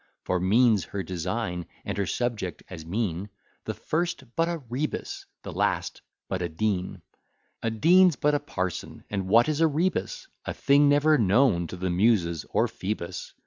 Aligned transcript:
For 0.23 0.39
mean's 0.39 0.85
her 0.85 1.03
design, 1.03 1.67
and 1.85 1.95
her 1.95 2.07
subject 2.07 2.63
as 2.71 2.83
mean, 2.87 3.29
The 3.65 3.75
first 3.75 4.23
but 4.35 4.49
a 4.49 4.57
rebus, 4.67 5.27
the 5.43 5.51
last 5.51 6.01
but 6.27 6.41
a 6.41 6.49
dean. 6.49 7.03
A 7.61 7.69
dean's 7.69 8.15
but 8.15 8.33
a 8.33 8.39
parson: 8.39 9.03
and 9.11 9.27
what 9.27 9.47
is 9.47 9.61
a 9.61 9.67
rebus? 9.67 10.27
A 10.43 10.55
thing 10.55 10.89
never 10.89 11.19
known 11.19 11.67
to 11.67 11.77
the 11.77 11.91
Muses 11.91 12.45
or 12.49 12.67
Phoebus. 12.67 13.33